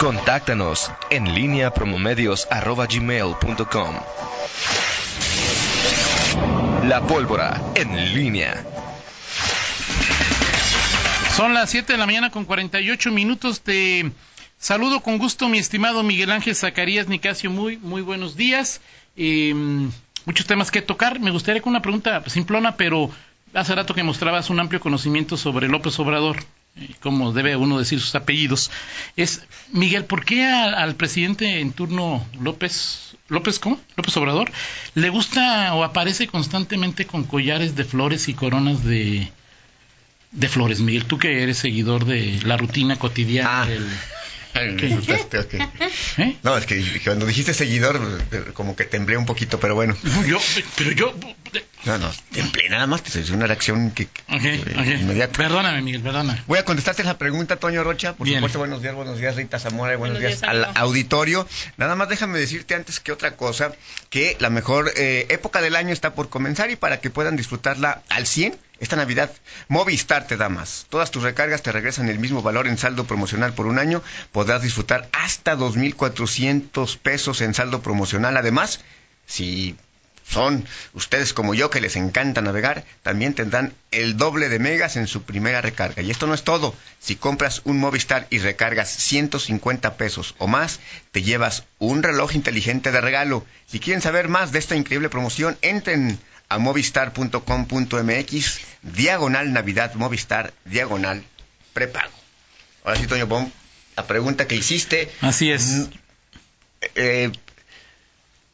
Contáctanos 0.00 0.90
en 1.10 1.34
línea 1.34 1.72
promomedios.com. 1.72 3.94
La 6.88 7.00
pólvora 7.06 7.60
en 7.74 8.14
línea. 8.14 8.64
Son 11.36 11.54
las 11.54 11.70
7 11.70 11.92
de 11.92 11.98
la 11.98 12.06
mañana 12.06 12.30
con 12.30 12.44
48 12.44 13.10
minutos. 13.10 13.62
Te 13.62 14.12
saludo 14.58 15.00
con 15.00 15.18
gusto, 15.18 15.48
mi 15.48 15.58
estimado 15.58 16.02
Miguel 16.02 16.30
Ángel 16.30 16.54
Zacarías 16.54 17.08
Nicasio. 17.08 17.50
Muy, 17.50 17.78
muy 17.78 18.02
buenos 18.02 18.36
días. 18.36 18.80
Em, 19.16 19.90
muchos 20.26 20.46
temas 20.46 20.70
que 20.70 20.82
tocar. 20.82 21.20
Me 21.20 21.30
gustaría 21.30 21.62
con 21.62 21.70
una 21.70 21.82
pregunta 21.82 22.22
simplona, 22.28 22.76
pero 22.76 23.10
hace 23.54 23.74
rato 23.74 23.94
que 23.94 24.02
mostrabas 24.02 24.50
un 24.50 24.60
amplio 24.60 24.80
conocimiento 24.80 25.36
sobre 25.36 25.68
López 25.68 25.98
Obrador, 25.98 26.36
como 27.00 27.32
debe 27.32 27.56
uno 27.56 27.78
decir 27.78 28.00
sus 28.00 28.14
apellidos. 28.14 28.70
Es, 29.16 29.42
Miguel, 29.72 30.04
¿por 30.04 30.24
qué 30.24 30.44
al 30.44 30.94
presidente 30.96 31.60
en 31.60 31.72
turno 31.72 32.26
López, 32.40 33.16
López, 33.28 33.58
¿cómo? 33.58 33.80
López 33.96 34.16
Obrador, 34.16 34.50
le 34.94 35.08
gusta 35.08 35.74
o 35.74 35.84
aparece 35.84 36.26
constantemente 36.26 37.06
con 37.06 37.24
collares 37.24 37.76
de 37.76 37.84
flores 37.84 38.28
y 38.28 38.34
coronas 38.34 38.84
de, 38.84 39.30
de 40.32 40.48
flores, 40.48 40.80
Miguel? 40.80 41.04
Tú 41.06 41.18
que 41.18 41.42
eres 41.42 41.58
seguidor 41.58 42.04
de 42.04 42.40
la 42.44 42.56
rutina 42.56 42.96
cotidiana 42.96 43.62
Ah. 43.62 43.66
del 43.66 43.86
¿Eh? 44.54 46.36
No, 46.42 46.56
es 46.56 46.66
que 46.66 47.00
cuando 47.02 47.26
dijiste 47.26 47.54
seguidor, 47.54 48.00
como 48.54 48.76
que 48.76 48.84
temblé 48.84 49.16
un 49.16 49.26
poquito, 49.26 49.58
pero 49.58 49.74
bueno. 49.74 49.96
Yo, 50.26 50.38
pero 50.76 50.92
yo. 50.92 51.14
No, 51.84 51.98
no, 51.98 52.10
temblé 52.32 52.68
nada 52.68 52.86
más, 52.86 53.02
te 53.02 53.18
hice 53.18 53.32
una 53.32 53.46
reacción 53.46 53.90
que, 53.90 54.08
okay, 54.28 54.58
que 54.60 54.70
okay. 54.78 55.00
inmediata. 55.00 55.36
Perdóname, 55.36 55.82
Miguel, 55.82 56.02
perdóname. 56.02 56.42
Voy 56.46 56.58
a 56.58 56.64
contestarte 56.64 57.04
la 57.04 57.18
pregunta, 57.18 57.56
Toño 57.56 57.84
Rocha. 57.84 58.14
Por 58.14 58.26
Bien. 58.26 58.38
supuesto, 58.38 58.58
buenos 58.58 58.80
días, 58.80 58.94
buenos 58.94 59.18
días, 59.18 59.36
Rita 59.36 59.58
Zamora, 59.58 59.92
y 59.92 59.96
buenos, 59.96 60.18
Buenos 60.18 60.40
días, 60.40 60.40
días, 60.40 60.66
al 60.66 60.76
auditorio. 60.76 61.46
Nada 61.76 61.94
más 61.94 62.08
déjame 62.08 62.38
decirte 62.38 62.74
antes 62.74 63.00
que 63.00 63.12
otra 63.12 63.36
cosa, 63.36 63.72
que 64.08 64.36
la 64.40 64.50
mejor 64.50 64.92
eh, 64.96 65.26
época 65.30 65.60
del 65.60 65.76
año 65.76 65.92
está 65.92 66.14
por 66.14 66.28
comenzar 66.28 66.70
y 66.70 66.76
para 66.76 67.00
que 67.00 67.10
puedan 67.10 67.36
disfrutarla 67.36 68.02
al 68.08 68.26
100, 68.26 68.56
esta 68.80 68.96
Navidad, 68.96 69.30
Movistar 69.68 70.26
te 70.26 70.36
da 70.36 70.48
más. 70.48 70.86
Todas 70.88 71.10
tus 71.10 71.22
recargas 71.22 71.62
te 71.62 71.72
regresan 71.72 72.08
el 72.08 72.18
mismo 72.18 72.42
valor 72.42 72.66
en 72.66 72.76
saldo 72.76 73.04
promocional 73.04 73.52
por 73.52 73.66
un 73.66 73.78
año. 73.78 74.02
Podrás 74.32 74.62
disfrutar 74.62 75.08
hasta 75.12 75.56
2.400 75.56 76.98
pesos 76.98 77.40
en 77.40 77.54
saldo 77.54 77.82
promocional. 77.82 78.36
Además, 78.36 78.80
si 79.26 79.76
son 80.28 80.66
ustedes 80.94 81.32
como 81.32 81.54
yo 81.54 81.70
que 81.70 81.80
les 81.80 81.96
encanta 81.96 82.40
navegar, 82.40 82.84
también 83.02 83.34
tendrán 83.34 83.74
el 83.90 84.16
doble 84.16 84.48
de 84.48 84.58
megas 84.58 84.96
en 84.96 85.06
su 85.06 85.22
primera 85.22 85.60
recarga. 85.60 86.02
Y 86.02 86.10
esto 86.10 86.26
no 86.26 86.34
es 86.34 86.42
todo. 86.42 86.74
Si 86.98 87.14
compras 87.14 87.62
un 87.64 87.78
Movistar 87.78 88.26
y 88.30 88.38
recargas 88.38 88.90
150 88.90 89.96
pesos 89.96 90.34
o 90.38 90.46
más, 90.46 90.80
te 91.12 91.22
llevas 91.22 91.64
un 91.78 92.02
reloj 92.02 92.34
inteligente 92.34 92.90
de 92.90 93.00
regalo. 93.00 93.46
Si 93.66 93.78
quieren 93.78 94.02
saber 94.02 94.28
más 94.28 94.50
de 94.50 94.58
esta 94.58 94.74
increíble 94.74 95.10
promoción, 95.10 95.56
entren 95.62 96.18
a 96.54 96.58
movistar.com.mx, 96.58 98.60
diagonal 98.82 99.52
Navidad 99.52 99.94
Movistar, 99.94 100.54
diagonal 100.64 101.24
prepago. 101.72 102.12
Ahora 102.84 103.00
sí, 103.00 103.08
Toño 103.08 103.26
Bom, 103.26 103.50
la 103.96 104.06
pregunta 104.06 104.46
que 104.46 104.54
hiciste. 104.54 105.10
Así 105.20 105.50
es. 105.50 105.88
Eh, 106.94 107.32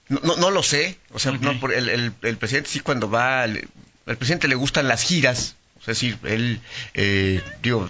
no, 0.08 0.20
no, 0.24 0.36
no, 0.36 0.50
lo 0.50 0.62
sé. 0.62 0.96
O 1.12 1.18
sea, 1.18 1.32
okay. 1.32 1.58
no, 1.60 1.70
el, 1.70 1.90
el, 1.90 2.14
el, 2.22 2.36
presidente 2.38 2.70
sí 2.70 2.80
cuando 2.80 3.10
va... 3.10 3.42
Al, 3.42 3.68
al 4.06 4.16
presidente 4.16 4.48
le 4.48 4.54
gustan 4.54 4.88
las 4.88 5.02
giras. 5.02 5.56
Es 5.80 5.86
decir, 5.86 6.16
él... 6.24 6.62
Eh, 6.94 7.42
digo... 7.62 7.86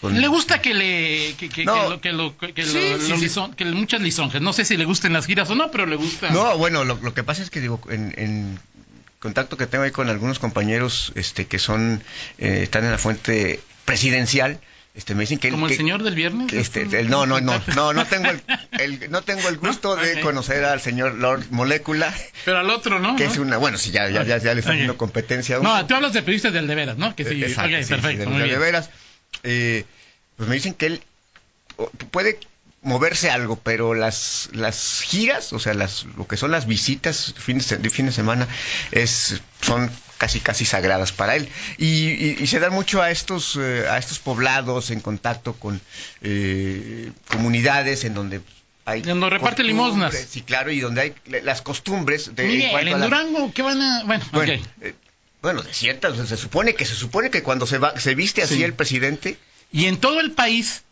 Con... 0.00 0.20
Le 0.20 0.28
gusta 0.28 0.60
que 0.60 0.74
le 0.74 1.34
que, 1.38 1.48
que, 1.48 1.64
no. 1.64 2.02
que 2.02 2.12
lo 2.12 2.36
que, 2.36 2.46
lo, 2.46 2.54
que, 2.54 2.66
sí, 2.66 2.90
lo, 2.90 2.98
sí, 2.98 3.08
lo 3.08 3.16
lison, 3.16 3.50
sí. 3.50 3.56
que 3.56 3.64
muchas 3.64 4.02
lisonjas. 4.02 4.42
No 4.42 4.52
sé 4.52 4.66
si 4.66 4.76
le 4.76 4.84
gusten 4.84 5.14
las 5.14 5.24
giras 5.24 5.48
o 5.48 5.54
no, 5.54 5.70
pero 5.70 5.86
le 5.86 5.96
gusta. 5.96 6.28
No, 6.30 6.58
bueno, 6.58 6.84
lo, 6.84 6.96
lo 6.96 7.14
que 7.14 7.22
pasa 7.22 7.42
es 7.42 7.48
que 7.48 7.62
digo 7.62 7.80
en, 7.88 8.12
en 8.18 8.58
contacto 9.24 9.56
que 9.56 9.66
tengo 9.66 9.84
ahí 9.84 9.90
con 9.90 10.10
algunos 10.10 10.38
compañeros 10.38 11.10
este 11.14 11.46
que 11.46 11.58
son 11.58 12.02
eh, 12.36 12.60
están 12.64 12.84
en 12.84 12.90
la 12.90 12.98
fuente 12.98 13.58
presidencial 13.86 14.60
este 14.94 15.14
me 15.14 15.22
dicen 15.22 15.38
que 15.38 15.48
como 15.48 15.66
que, 15.66 15.72
el 15.72 15.78
señor 15.78 16.02
del 16.02 16.14
viernes 16.14 16.52
este, 16.52 16.82
el, 16.82 17.08
no 17.08 17.24
no 17.24 17.40
no 17.40 17.58
no 17.74 17.94
no 17.94 18.04
tengo 18.04 18.28
el, 18.28 18.42
el 18.78 19.10
no 19.10 19.22
tengo 19.22 19.48
el 19.48 19.56
gusto 19.66 19.96
¿No? 19.96 20.02
de 20.02 20.20
conocer 20.20 20.62
al 20.66 20.82
señor 20.82 21.14
Lord 21.14 21.46
Molécula 21.50 22.12
pero 22.44 22.58
al 22.58 22.68
otro 22.68 22.98
no 23.00 23.16
que 23.16 23.24
¿no? 23.24 23.32
es 23.32 23.38
una 23.38 23.56
bueno 23.56 23.78
si 23.78 23.92
ya 23.92 24.10
ya 24.10 24.24
ya, 24.24 24.36
ya 24.36 24.52
le 24.52 24.60
está 24.60 24.72
haciendo 24.72 24.92
okay. 24.92 24.98
competencia 24.98 25.58
uno. 25.58 25.74
no 25.74 25.86
tú 25.86 25.94
hablas 25.94 26.12
de 26.12 26.20
periodistas 26.20 26.52
del 26.52 26.66
de 26.66 26.74
veras 26.74 26.98
no 26.98 27.16
que 27.16 27.24
sí 27.24 27.42
Exacto, 27.42 27.70
okay, 27.70 27.82
sí, 27.82 27.94
perfecto 27.94 28.24
sí, 28.24 28.28
muy 28.28 28.38
del 28.40 28.48
bien. 28.50 28.60
de 28.60 28.64
veras 28.66 28.90
eh, 29.42 29.84
pues 30.36 30.50
me 30.50 30.54
dicen 30.54 30.74
que 30.74 30.86
él 30.86 31.00
puede 32.10 32.38
moverse 32.84 33.30
algo, 33.30 33.56
pero 33.56 33.94
las 33.94 34.48
las 34.52 35.02
giras, 35.02 35.52
o 35.52 35.58
sea, 35.58 35.74
las 35.74 36.04
lo 36.16 36.26
que 36.26 36.36
son 36.36 36.50
las 36.50 36.66
visitas 36.66 37.34
fines 37.36 37.68
de 37.82 37.90
fin 37.90 38.06
de 38.06 38.12
semana 38.12 38.46
es 38.92 39.40
son 39.60 39.90
casi 40.18 40.40
casi 40.40 40.64
sagradas 40.64 41.10
para 41.12 41.34
él 41.34 41.48
y, 41.76 41.86
y, 42.10 42.36
y 42.40 42.46
se 42.46 42.60
dan 42.60 42.72
mucho 42.72 43.02
a 43.02 43.10
estos 43.10 43.58
eh, 43.60 43.86
a 43.90 43.98
estos 43.98 44.18
poblados 44.20 44.90
en 44.90 45.00
contacto 45.00 45.54
con 45.54 45.80
eh, 46.22 47.10
comunidades 47.28 48.04
en 48.04 48.14
donde 48.14 48.40
hay 48.84 49.02
donde 49.02 49.28
reparte 49.30 49.64
limosnas 49.64 50.14
sí 50.14 50.42
claro 50.42 50.70
y 50.70 50.80
donde 50.80 51.00
hay 51.00 51.14
las 51.42 51.62
costumbres 51.62 52.34
de 52.36 52.44
Mire, 52.46 52.70
en, 52.70 52.88
en 52.88 53.00
la... 53.00 53.06
Durango 53.06 53.52
qué 53.52 53.62
van 53.62 53.82
a 53.82 54.04
bueno, 54.04 54.24
bueno, 54.32 54.52
okay. 54.52 54.66
eh, 54.82 54.94
bueno 55.42 55.62
de 55.62 55.74
ciertas 55.74 56.16
se 56.28 56.36
supone 56.36 56.74
que 56.74 56.84
se 56.84 56.94
supone 56.94 57.30
que 57.30 57.42
cuando 57.42 57.66
se 57.66 57.78
va 57.78 57.98
se 57.98 58.14
viste 58.14 58.42
así 58.42 58.56
Sí. 58.56 58.62
el 58.62 58.74
presidente 58.74 59.36
y 59.72 59.86
en 59.86 59.96
todo 59.96 60.20
el 60.20 60.30
país 60.32 60.82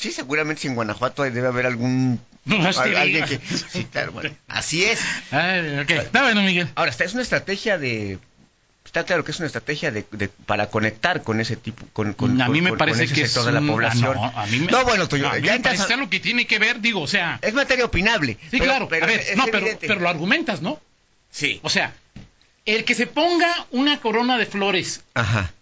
Sí, 0.00 0.12
seguramente 0.12 0.66
en 0.66 0.74
Guanajuato 0.74 1.22
debe 1.22 1.46
haber 1.46 1.66
algún 1.66 2.20
alguien 2.96 3.24
que 3.26 3.38
sí, 3.38 3.84
claro, 3.84 4.12
bueno, 4.12 4.34
así 4.48 4.82
es. 4.84 5.00
Ay, 5.30 5.78
ok. 5.80 5.90
Está 5.90 6.22
bueno, 6.22 6.42
Miguel. 6.42 6.68
Ahora, 6.74 6.90
esta 6.90 7.04
es 7.04 7.12
una 7.12 7.22
estrategia 7.22 7.78
de 7.78 8.18
está 8.84 9.04
claro 9.04 9.24
que 9.24 9.30
es 9.30 9.38
una 9.38 9.46
estrategia 9.46 9.92
de, 9.92 10.04
de- 10.10 10.28
para 10.28 10.68
conectar 10.68 11.22
con 11.22 11.38
ese 11.40 11.54
tipo 11.54 11.86
con, 11.92 12.12
con 12.14 12.40
a 12.42 12.48
mí 12.48 12.60
me 12.60 12.70
con- 12.70 12.78
parece 12.78 13.06
con 13.06 13.14
que 13.14 13.22
es 13.22 13.34
de 13.34 13.52
la 13.52 13.60
un- 13.60 13.66
población. 13.68 14.16
ah, 14.18 14.32
no, 14.34 14.40
a 14.40 14.46
mí 14.46 14.58
me, 14.58 14.66
No, 14.72 14.84
bueno, 14.84 15.06
Toño, 15.06 15.28
a 15.28 15.34
mí 15.34 15.42
ya 15.46 15.52
me 15.52 15.60
parece 15.60 15.92
a- 15.92 15.96
algo 15.96 16.10
que 16.10 16.18
tiene 16.18 16.46
que 16.46 16.58
ver, 16.58 16.80
digo, 16.80 17.00
o 17.02 17.06
sea, 17.06 17.38
es 17.42 17.54
materia 17.54 17.84
opinable. 17.84 18.34
sí, 18.34 18.48
pero- 18.52 18.64
claro, 18.64 18.88
pero 18.88 19.04
a 19.04 19.08
ver, 19.08 19.20
es 19.20 19.36
no, 19.36 19.44
pero, 19.52 19.66
pero 19.78 20.00
lo 20.00 20.08
argumentas, 20.08 20.60
¿no? 20.62 20.80
sí. 21.30 21.60
O 21.62 21.68
sea, 21.70 21.92
el 22.66 22.84
que 22.84 22.94
se 22.94 23.06
ponga 23.06 23.66
una 23.70 24.00
corona 24.00 24.38
de 24.38 24.46
flores 24.46 25.02
Ajá. 25.14 25.52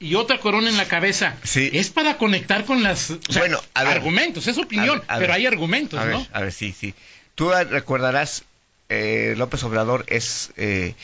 Y 0.00 0.14
otra 0.16 0.40
corona 0.40 0.68
en 0.70 0.76
la 0.78 0.88
cabeza 0.88 1.36
Sí. 1.44 1.70
es 1.72 1.90
para 1.90 2.16
conectar 2.16 2.64
con 2.64 2.82
las 2.82 3.10
o 3.10 3.18
sea, 3.28 3.42
Bueno, 3.42 3.60
a 3.74 3.84
ver. 3.84 3.92
argumentos, 3.98 4.46
es 4.48 4.58
opinión, 4.58 4.96
A 4.96 5.00
ver, 5.00 5.04
a 5.08 5.18
pero 5.18 5.32
hay 5.34 5.46
argumentos, 5.46 6.00
A 6.00 6.06
¿no? 6.06 6.26
a 6.32 6.40
ver, 6.40 6.52
sí, 6.52 6.74
sí. 6.78 6.94
Tú 7.34 7.52
ah, 7.52 7.64
recordarás 7.64 8.42
eh, 8.88 9.34
López 9.36 9.62
Obrador 9.62 10.04
es 10.08 10.50
eh, 10.56 10.94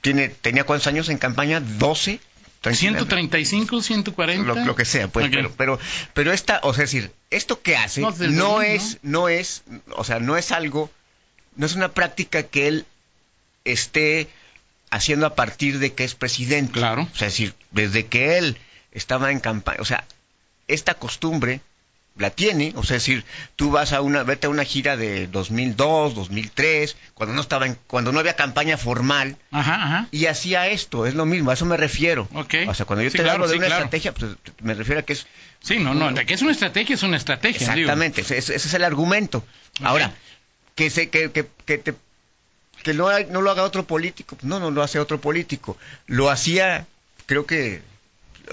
tiene 0.00 0.28
tenía 0.28 0.64
cuántos 0.64 0.86
años 0.86 1.08
en 1.08 1.18
campaña? 1.18 1.60
12. 1.60 2.20
135, 2.72 3.82
140. 3.82 4.54
lo, 4.54 4.64
lo 4.64 4.74
que 4.74 4.86
sea, 4.86 5.08
pues, 5.08 5.28
pero, 5.30 5.52
pero, 5.54 5.78
pero 6.14 6.32
esta, 6.32 6.60
o 6.62 6.72
sea, 6.72 6.84
es 6.84 6.92
decir, 6.92 7.10
esto 7.30 7.60
que 7.60 7.76
hace 7.76 8.00
No, 8.00 8.06
no, 8.08 8.12
desde 8.12 8.24
el 8.26 8.36
2000, 8.38 8.70
es, 8.70 8.98
¿no? 9.02 9.28
es, 9.28 9.62
o 9.90 10.02
sea, 10.04 10.18
no 10.18 10.38
es 10.38 10.50
algo, 10.50 10.90
no 11.56 11.66
es 11.66 11.74
una 11.74 11.92
práctica 11.92 12.44
que 12.44 12.68
él 12.68 12.86
esté 13.66 14.28
haciendo 14.94 15.26
a 15.26 15.34
partir 15.34 15.78
de 15.78 15.92
que 15.92 16.04
es 16.04 16.14
presidente. 16.14 16.72
Claro. 16.72 17.02
O 17.12 17.16
sea, 17.16 17.28
es 17.28 17.34
decir, 17.34 17.54
desde 17.70 18.06
que 18.06 18.38
él 18.38 18.56
estaba 18.92 19.30
en 19.30 19.40
campaña, 19.40 19.78
o 19.80 19.84
sea, 19.84 20.04
esta 20.68 20.94
costumbre 20.94 21.60
la 22.16 22.30
tiene, 22.30 22.72
o 22.76 22.84
sea, 22.84 22.96
es 22.98 23.02
decir, 23.02 23.24
tú 23.56 23.72
vas 23.72 23.92
a 23.92 24.00
una, 24.00 24.22
vete 24.22 24.46
a 24.46 24.50
una 24.50 24.62
gira 24.62 24.96
de 24.96 25.26
2002, 25.26 26.14
2003, 26.14 26.96
cuando 27.12 27.34
no 27.34 27.40
estaba 27.40 27.66
en, 27.66 27.76
cuando 27.88 28.12
no 28.12 28.20
había 28.20 28.36
campaña 28.36 28.76
formal, 28.78 29.36
Ajá, 29.50 29.74
ajá. 29.74 30.08
y 30.12 30.26
hacía 30.26 30.68
esto, 30.68 31.06
es 31.06 31.14
lo 31.14 31.26
mismo, 31.26 31.50
a 31.50 31.54
eso 31.54 31.64
me 31.66 31.76
refiero. 31.76 32.28
Ok. 32.32 32.54
O 32.68 32.74
sea, 32.74 32.86
cuando 32.86 33.02
yo 33.02 33.10
Sí, 33.10 33.16
te 33.16 33.24
claro, 33.24 33.34
hablo 33.42 33.48
de 33.48 33.54
sí, 33.54 33.58
una 33.58 33.66
claro. 33.66 33.84
estrategia, 33.84 34.14
pues 34.14 34.30
me 34.62 34.74
refiero 34.74 35.00
a 35.00 35.02
que 35.02 35.14
es 35.14 35.26
Sí, 35.60 35.78
no, 35.78 35.92
no, 35.94 36.12
de 36.12 36.24
que 36.24 36.34
es 36.34 36.42
una 36.42 36.52
estrategia, 36.52 36.94
es 36.94 37.02
una 37.02 37.16
estrategia. 37.16 37.58
digo. 37.58 37.72
exactamente, 37.72 38.20
ese, 38.20 38.38
ese 38.38 38.54
es 38.54 38.74
el 38.74 38.84
argumento. 38.84 39.44
Ahora, 39.82 40.12
que 40.76 40.90
se 40.90 41.08
que, 41.10 41.32
que, 41.32 41.48
que 41.66 41.78
te 41.78 41.94
que 42.84 42.94
no, 42.94 43.08
hay- 43.08 43.26
no 43.30 43.40
lo 43.42 43.50
haga 43.50 43.64
otro 43.64 43.84
político, 43.84 44.36
no, 44.42 44.60
no 44.60 44.70
lo 44.70 44.82
hace 44.84 45.00
otro 45.00 45.20
político. 45.20 45.76
Lo 46.06 46.30
hacía, 46.30 46.86
creo 47.26 47.46
que 47.46 47.82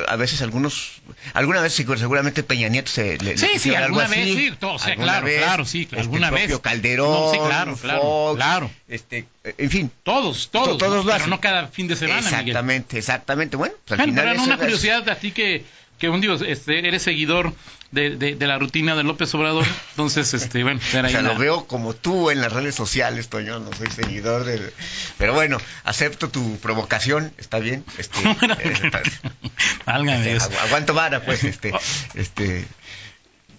a 0.07 0.15
veces 0.15 0.41
algunos, 0.41 1.01
alguna 1.33 1.59
vez 1.59 1.73
seguramente 1.73 2.43
Peña 2.43 2.69
Nieto 2.69 2.89
se 2.89 3.17
le, 3.17 3.35
le 3.35 3.37
Sí, 3.37 3.59
sí, 3.59 3.75
algo 3.75 3.99
alguna 3.99 4.07
vez, 4.07 4.19
así. 4.19 4.35
sí, 4.49 4.53
todo, 4.57 4.73
o 4.75 4.79
sea, 4.79 4.95
claro, 4.95 5.25
vez, 5.25 5.43
claro, 5.43 5.65
sí, 5.65 5.81
este, 5.81 5.99
alguna 5.99 6.27
el 6.29 6.33
vez. 6.33 6.41
propio 6.43 6.61
Calderón, 6.61 7.11
No, 7.11 7.31
sí, 7.31 7.37
claro, 7.45 7.75
claro, 7.75 8.01
Fox, 8.01 8.35
claro. 8.37 8.71
este, 8.87 9.25
en 9.43 9.69
fin, 9.69 9.91
Todos, 10.03 10.49
todos. 10.49 10.77
todos 10.77 10.95
lo 10.95 11.03
Pero 11.03 11.15
hacen. 11.17 11.29
no 11.29 11.41
cada 11.41 11.67
fin 11.67 11.89
de 11.89 11.97
semana, 11.97 12.21
Miguel. 12.21 12.33
exactamente, 12.39 12.97
exactamente. 12.99 13.57
Bueno, 13.57 13.75
pues, 13.85 13.99
al 13.99 14.05
Bueno, 14.07 14.13
final 14.13 14.23
pero 14.29 14.35
eso 14.41 14.45
una 14.45 14.57
curiosidad 14.57 15.09
a 15.09 15.15
ti 15.15 15.31
que, 15.33 15.65
que 16.01 16.09
un 16.09 16.19
dios, 16.19 16.41
este, 16.45 16.85
eres 16.87 17.03
seguidor 17.03 17.53
de, 17.91 18.15
de, 18.17 18.35
de 18.35 18.47
la 18.47 18.57
rutina 18.57 18.95
de 18.95 19.03
López 19.03 19.33
Obrador, 19.35 19.65
entonces, 19.91 20.33
este, 20.33 20.63
bueno, 20.63 20.79
era 20.93 21.07
O 21.07 21.11
sea, 21.11 21.21
lo 21.21 21.35
veo 21.37 21.67
como 21.67 21.93
tú 21.93 22.31
en 22.31 22.41
las 22.41 22.51
redes 22.51 22.73
sociales, 22.73 23.29
Toño, 23.29 23.59
no 23.59 23.71
soy 23.73 23.87
seguidor 23.91 24.43
del... 24.43 24.73
Pero 25.19 25.33
bueno, 25.33 25.59
acepto 25.83 26.29
tu 26.29 26.57
provocación, 26.57 27.31
está 27.37 27.59
bien. 27.59 27.85
Este, 27.99 28.19
eh, 28.59 28.91
Válgame 29.85 30.27
Dios. 30.27 30.43
agu- 30.49 30.57
aguanto 30.65 30.93
vara, 30.95 31.23
pues, 31.23 31.43
este, 31.43 31.71
este... 32.15 32.65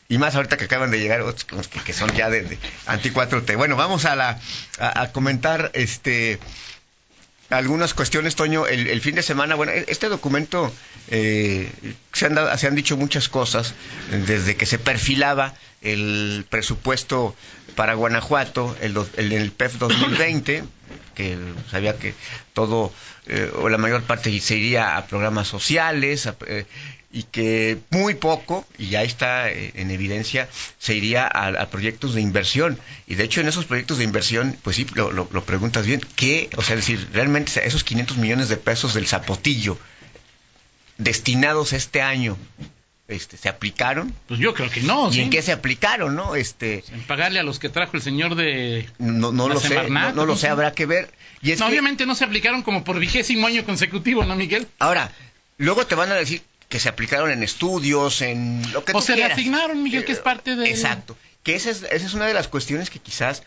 Y 0.09 0.19
más 0.19 0.35
ahorita 0.35 0.59
que 0.59 0.65
acaban 0.65 0.91
de 0.91 0.99
llegar 0.99 1.23
otros 1.23 1.69
que, 1.69 1.93
son 1.95 2.13
ya 2.15 2.29
de, 2.29 2.59
anti 2.87 3.11
4T. 3.11 3.57
Bueno, 3.57 3.77
vamos 3.77 4.05
a 4.05 4.15
la 4.15 4.39
a, 4.79 5.11
comentar 5.13 5.71
este 5.73 6.39
algunas 7.53 7.95
cuestiones, 7.95 8.35
Toño. 8.35 8.67
El, 8.67 9.01
fin 9.01 9.15
de 9.15 9.23
semana, 9.23 9.55
bueno, 9.55 9.73
este 9.73 10.09
documento 10.09 10.73
eh, 11.09 11.71
se, 12.13 12.27
han 12.27 12.59
se 12.59 12.67
han 12.67 12.75
dicho 12.75 12.97
muchas 12.97 13.29
cosas 13.29 13.75
desde 14.27 14.57
que 14.57 14.67
se 14.67 14.79
perfilaba 14.79 15.55
el 15.83 16.45
presupuesto 16.49 17.35
para 17.75 17.95
Guanajuato, 17.95 18.77
el, 18.81 18.97
el, 19.17 19.33
el 19.33 19.51
PEF 19.53 19.79
2020 19.79 20.65
que 21.15 21.39
sabía 21.71 21.99
que 21.99 22.15
todo 22.53 22.93
eh, 23.27 23.51
o 23.55 23.69
la 23.69 23.79
mayor 23.79 24.03
parte 24.03 24.39
se 24.41 24.57
iría 24.57 24.97
a 24.97 25.07
programas 25.07 25.47
sociales 25.47 26.29
eh, 26.47 26.67
y 27.13 27.25
que 27.25 27.79
muy 27.91 28.15
poco, 28.15 28.67
y 28.79 28.89
ya 28.89 29.03
está 29.03 29.51
eh, 29.51 29.73
en 29.77 29.91
evidencia, 29.91 30.49
se 30.79 30.95
iría 30.95 31.27
a, 31.27 31.67
proyectos 31.67 32.15
de 32.15 32.21
inversión. 32.21 32.79
Y 33.07 33.15
de 33.17 33.25
hecho 33.25 33.41
en 33.41 33.49
esos 33.49 33.67
proyectos 33.67 33.99
de 33.99 34.05
inversión, 34.05 34.57
pues 34.63 34.77
sí, 34.77 34.87
lo, 34.95 35.13
lo, 35.13 35.45
preguntas 35.45 35.87
bien, 35.87 36.01
¿qué? 36.17 36.49
O 36.57 36.63
sea, 36.63 36.75
decir, 36.75 37.07
realmente 37.13 37.65
esos 37.67 37.85
500 37.85 38.17
millones 38.17 38.49
de 38.49 38.57
pesos 38.57 38.95
del 38.95 39.07
zapotillo 39.07 39.79
destinados 40.99 41.73
este 41.73 42.01
año 42.01 42.37
este, 43.15 43.37
se 43.37 43.49
aplicaron. 43.49 44.15
Pues 44.29 44.41
yo 44.41 44.55
creo 44.55 44.71
que 44.71 44.81
no. 44.81 45.13
¿Y 45.13 45.21
en 45.21 45.31
qué 45.31 45.43
se 45.43 45.53
aplicaron, 45.53 46.15
no? 46.15 46.35
Este, 46.35 46.85
en 46.93 47.03
pagarle 47.03 47.39
a 47.39 47.43
los 47.43 47.59
que 47.59 47.69
trajo 47.69 47.97
el 47.97 48.03
señor 48.03 48.35
de. 48.35 48.89
No, 48.99 49.33
no 49.33 49.49
lo 49.49 49.61
sé, 49.61 49.89
no, 49.89 50.27
lo 50.27 50.37
sé, 50.37 50.49
habrá 50.49 50.73
que 50.73 50.87
ver. 50.87 51.13
Y 51.43 51.53
obviamente 51.61 52.07
no 52.07 52.15
se 52.15 52.25
aplicaron 52.25 52.63
como 52.63 52.85
por 52.85 52.99
vigésimo 52.99 53.47
año 53.47 53.65
consecutivo, 53.65 54.25
¿no, 54.25 54.37
Miguel? 54.37 54.67
Ahora, 54.79 55.13
luego 55.59 55.87
te 55.87 55.95
van 55.95 56.11
a 56.11 56.15
decir 56.15 56.43
que 56.69 56.81
se 56.81 56.89
aplicaron 56.89 57.31
en 57.31 57.43
estudios, 57.43 58.23
en 58.23 58.63
lo 58.73 58.85
que 58.85 58.93
o 58.93 59.01
se 59.01 59.17
le 59.17 59.25
asignaron, 59.25 59.83
Miguel, 59.83 60.05
que 60.05 60.13
es 60.13 60.21
parte 60.21 60.57
de. 60.57 60.71
Exacto. 60.71 61.17
Que 61.43 61.55
esa 61.57 61.71
es, 61.71 61.83
esa 61.83 62.07
es 62.07 62.15
una 62.15 62.27
de 62.27 62.35
las 62.35 62.49
cuestiones 62.49 62.89
que 62.89 62.99
quizás 62.99 63.43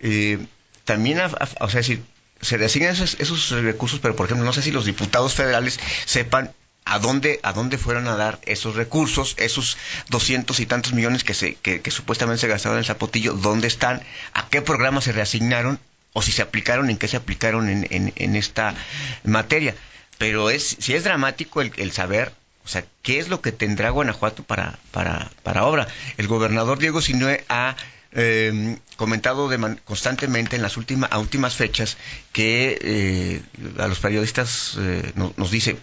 eh, 0.00 0.38
también, 0.84 1.20
o 1.60 1.68
sea, 1.68 1.82
si 1.82 2.02
se 2.40 2.58
le 2.58 2.66
asignan 2.66 2.92
esos, 2.92 3.16
esos 3.18 3.50
recursos, 3.50 4.00
pero 4.00 4.14
por 4.14 4.26
ejemplo, 4.26 4.44
no 4.44 4.52
sé 4.52 4.62
si 4.62 4.70
los 4.70 4.84
diputados 4.84 5.34
federales 5.34 5.80
sepan 6.04 6.52
a 6.86 7.00
dónde, 7.00 7.40
a 7.42 7.52
dónde 7.52 7.78
fueron 7.78 8.06
a 8.06 8.16
dar 8.16 8.38
esos 8.46 8.76
recursos, 8.76 9.34
esos 9.38 9.76
doscientos 10.08 10.60
y 10.60 10.66
tantos 10.66 10.92
millones 10.94 11.24
que, 11.24 11.34
se, 11.34 11.56
que, 11.56 11.90
supuestamente 11.90 12.40
se 12.40 12.48
gastaron 12.48 12.78
en 12.78 12.80
el 12.80 12.86
Zapotillo, 12.86 13.34
dónde 13.34 13.66
están, 13.66 14.02
a 14.32 14.48
qué 14.48 14.62
programas 14.62 15.04
se 15.04 15.12
reasignaron 15.12 15.80
o 16.12 16.22
si 16.22 16.30
se 16.30 16.42
aplicaron, 16.42 16.88
en 16.88 16.96
qué 16.96 17.08
se 17.08 17.16
aplicaron 17.16 17.68
en, 17.68 18.12
en, 18.14 18.36
esta 18.36 18.74
materia. 19.24 19.74
Pero 20.16 20.48
es, 20.48 20.76
si 20.78 20.94
es 20.94 21.02
dramático 21.02 21.60
el, 21.60 21.92
saber, 21.92 22.32
o 22.64 22.68
sea, 22.68 22.84
qué 23.02 23.18
es 23.18 23.28
lo 23.28 23.40
que 23.40 23.50
tendrá 23.50 23.90
Guanajuato 23.90 24.44
para, 24.44 24.78
para, 24.92 25.30
para 25.42 25.64
obra. 25.66 25.88
El 26.16 26.28
gobernador 26.28 26.78
Diego 26.78 27.02
Sinue 27.02 27.44
ha 27.48 27.76
eh, 28.12 28.78
comentado 28.96 29.50
constantemente 29.84 30.54
en 30.54 30.62
las 30.62 30.76
últimas, 30.76 31.12
últimas 31.16 31.56
fechas 31.56 31.98
que 32.32 32.78
eh, 32.80 33.42
a 33.78 33.88
los 33.88 33.98
periodistas 33.98 34.76
eh, 34.78 35.12
nos 35.16 35.50
dice, 35.50 35.76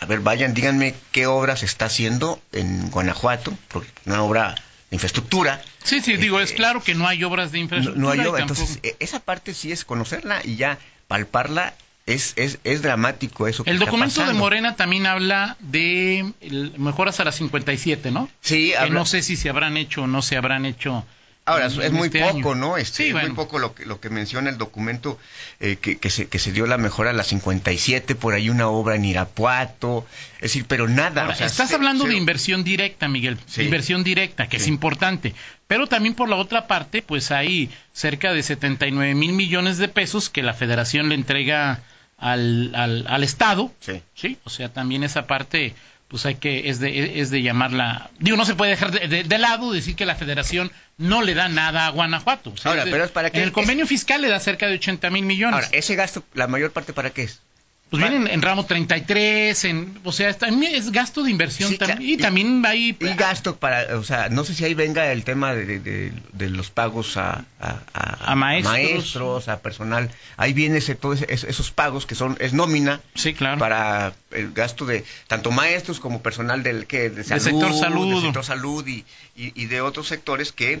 a 0.00 0.06
ver, 0.06 0.20
vayan, 0.20 0.54
díganme 0.54 0.94
qué 1.12 1.26
obra 1.26 1.56
se 1.56 1.66
está 1.66 1.86
haciendo 1.86 2.40
en 2.52 2.90
Guanajuato, 2.90 3.56
porque 3.68 3.90
una 4.04 4.22
obra 4.22 4.54
de 4.90 4.96
infraestructura. 4.96 5.62
Sí, 5.84 6.00
sí, 6.00 6.16
digo, 6.16 6.40
es 6.40 6.52
eh, 6.52 6.54
claro 6.54 6.82
que 6.82 6.94
no 6.94 7.08
hay 7.08 7.24
obras 7.24 7.52
de 7.52 7.58
infraestructura. 7.58 8.04
No, 8.04 8.10
hay 8.10 8.26
obras, 8.26 8.42
entonces 8.42 8.78
e, 8.82 8.96
esa 9.00 9.20
parte 9.20 9.54
sí 9.54 9.72
es 9.72 9.84
conocerla 9.84 10.40
y 10.44 10.56
ya 10.56 10.78
palparla 11.08 11.74
es, 12.06 12.34
es, 12.36 12.58
es 12.62 12.82
dramático 12.82 13.48
eso. 13.48 13.64
el 13.66 13.78
documento 13.78 14.24
de 14.24 14.32
Morena 14.32 14.76
también 14.76 15.06
habla 15.06 15.56
de 15.58 16.32
mejoras 16.78 17.18
a 17.18 17.24
las 17.24 17.34
57, 17.36 18.12
¿no? 18.12 18.28
Sí, 18.40 18.72
que 18.80 18.90
no 18.90 19.06
sé 19.06 19.22
si 19.22 19.36
se 19.36 19.48
habrán 19.48 19.76
hecho 19.76 20.02
o 20.02 20.06
no 20.06 20.22
se 20.22 20.36
habrán 20.36 20.66
hecho 20.66 21.04
Ahora, 21.48 21.66
es 21.66 21.92
muy 21.92 22.08
este 22.08 22.20
poco, 22.20 22.56
¿no? 22.56 22.76
Este, 22.76 23.04
sí, 23.04 23.08
es 23.10 23.14
muy 23.14 23.30
poco 23.30 23.60
lo 23.60 23.72
que, 23.72 23.86
lo 23.86 24.00
que 24.00 24.10
menciona 24.10 24.50
el 24.50 24.58
documento, 24.58 25.16
eh, 25.60 25.76
que, 25.80 25.96
que, 25.96 26.10
se, 26.10 26.26
que 26.26 26.40
se 26.40 26.50
dio 26.50 26.66
la 26.66 26.76
mejora 26.76 27.10
a 27.10 27.12
las 27.12 27.28
57, 27.28 28.16
por 28.16 28.34
ahí 28.34 28.50
una 28.50 28.66
obra 28.66 28.96
en 28.96 29.04
Irapuato, 29.04 30.04
es 30.36 30.40
decir, 30.40 30.64
pero 30.66 30.88
nada. 30.88 31.32
estás 31.38 31.72
hablando 31.72 32.04
de 32.04 32.16
inversión 32.16 32.64
directa, 32.64 33.06
Miguel, 33.06 33.38
inversión 33.58 34.02
directa, 34.02 34.48
que 34.48 34.56
es 34.56 34.66
importante, 34.66 35.36
pero 35.68 35.86
también 35.86 36.14
por 36.14 36.28
la 36.28 36.34
otra 36.34 36.66
parte, 36.66 37.00
pues 37.00 37.30
hay 37.30 37.70
cerca 37.92 38.32
de 38.32 38.42
79 38.42 39.14
mil 39.14 39.32
millones 39.32 39.78
de 39.78 39.86
pesos 39.86 40.28
que 40.28 40.42
la 40.42 40.52
federación 40.52 41.10
le 41.10 41.14
entrega 41.14 41.80
al, 42.18 42.74
al, 42.74 43.06
al 43.06 43.22
Estado, 43.22 43.72
sí. 43.78 44.02
sí, 44.14 44.38
o 44.42 44.50
sea, 44.50 44.72
también 44.72 45.04
esa 45.04 45.28
parte 45.28 45.76
pues 46.16 46.24
hay 46.24 46.36
que, 46.36 46.70
es 46.70 46.80
de, 46.80 47.20
es 47.20 47.28
de 47.28 47.42
llamarla, 47.42 48.08
digo, 48.18 48.38
no 48.38 48.46
se 48.46 48.54
puede 48.54 48.70
dejar 48.70 48.90
de, 48.90 49.22
de, 49.22 49.38
lado 49.38 49.70
decir 49.70 49.96
que 49.96 50.06
la 50.06 50.14
federación 50.14 50.72
no 50.96 51.20
le 51.20 51.34
da 51.34 51.50
nada 51.50 51.86
a 51.86 51.90
Guanajuato. 51.90 52.54
ahora, 52.64 52.84
pero 52.84 53.04
es 53.04 53.10
para. 53.10 53.28
En 53.28 53.42
el 53.42 53.52
convenio 53.52 53.86
fiscal 53.86 54.22
le 54.22 54.28
da 54.28 54.40
cerca 54.40 54.66
de 54.66 54.76
80 54.76 55.10
mil 55.10 55.26
millones. 55.26 55.66
Ahora, 55.66 55.68
ese 55.76 55.94
gasto, 55.94 56.24
la 56.32 56.46
mayor 56.46 56.72
parte 56.72 56.94
para 56.94 57.10
qué 57.10 57.24
es? 57.24 57.42
Pues 57.88 58.02
vienen 58.02 58.26
en 58.26 58.42
ramo 58.42 58.66
33, 58.66 59.64
en, 59.66 60.00
o 60.02 60.10
sea, 60.10 60.32
también 60.36 60.74
es 60.74 60.90
gasto 60.90 61.22
de 61.22 61.30
inversión 61.30 61.78
también, 61.78 62.02
y, 62.02 62.16
también 62.16 62.66
hay... 62.66 62.96
Y 62.98 63.14
gasto 63.14 63.56
para, 63.56 63.96
o 63.96 64.02
sea, 64.02 64.28
no 64.28 64.42
sé 64.42 64.54
si 64.54 64.64
ahí 64.64 64.74
venga 64.74 65.12
el 65.12 65.22
tema 65.22 65.54
de, 65.54 65.78
de, 65.78 66.50
los 66.50 66.70
pagos 66.70 67.16
a, 67.16 67.44
a, 67.60 68.34
maestros. 68.34 69.46
a 69.48 69.60
personal. 69.60 70.10
Ahí 70.36 70.52
viene 70.52 70.78
ese, 70.78 70.96
todos 70.96 71.22
esos 71.28 71.70
pagos 71.70 72.06
que 72.06 72.16
son, 72.16 72.36
es 72.40 72.54
nómina. 72.54 73.02
Sí, 73.14 73.34
claro. 73.34 73.58
Para 73.58 74.14
el 74.32 74.52
gasto 74.52 74.84
de 74.84 75.04
tanto 75.28 75.52
maestros 75.52 76.00
como 76.00 76.22
personal 76.22 76.64
del, 76.64 76.86
que 76.86 77.08
de 77.08 77.22
salud, 77.22 77.40
sector 77.40 77.72
salud. 77.72 78.20
sector 78.20 78.44
salud 78.44 78.86
y, 78.88 79.04
y, 79.36 79.66
de 79.66 79.80
otros 79.80 80.08
sectores 80.08 80.50
que, 80.50 80.80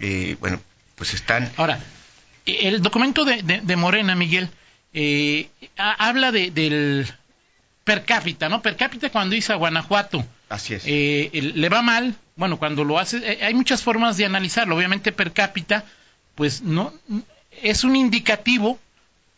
eh, 0.00 0.36
bueno, 0.40 0.60
pues 0.96 1.14
están... 1.14 1.48
Ahora, 1.56 1.78
el 2.44 2.82
documento 2.82 3.24
de, 3.24 3.60
de 3.62 3.76
Morena, 3.76 4.16
Miguel, 4.16 4.50
eh, 4.92 5.48
habla 5.76 6.32
de, 6.32 6.50
del 6.50 7.06
per 7.84 8.04
cápita, 8.04 8.48
¿no? 8.48 8.62
Per 8.62 8.76
cápita 8.76 9.10
cuando 9.10 9.34
dice 9.34 9.52
a 9.52 9.56
Guanajuato. 9.56 10.24
Así 10.48 10.74
es. 10.74 10.82
Eh, 10.86 11.30
le 11.32 11.68
va 11.68 11.82
mal, 11.82 12.14
bueno, 12.36 12.58
cuando 12.58 12.84
lo 12.84 12.98
hace, 12.98 13.18
eh, 13.18 13.44
hay 13.44 13.54
muchas 13.54 13.82
formas 13.82 14.16
de 14.16 14.26
analizarlo. 14.26 14.76
Obviamente 14.76 15.12
per 15.12 15.32
cápita, 15.32 15.84
pues 16.34 16.62
no, 16.62 16.92
es 17.62 17.84
un 17.84 17.96
indicativo, 17.96 18.78